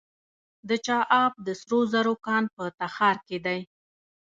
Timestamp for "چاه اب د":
0.85-1.47